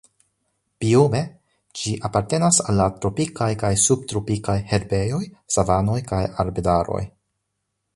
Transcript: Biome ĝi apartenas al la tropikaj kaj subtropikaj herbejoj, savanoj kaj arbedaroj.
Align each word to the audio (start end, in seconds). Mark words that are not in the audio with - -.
Biome 0.85 1.19
ĝi 1.81 1.93
apartenas 2.09 2.59
al 2.65 2.81
la 2.83 2.89
tropikaj 3.03 3.51
kaj 3.65 3.73
subtropikaj 3.85 4.57
herbejoj, 4.75 5.25
savanoj 5.59 6.03
kaj 6.13 6.25
arbedaroj. 6.47 7.05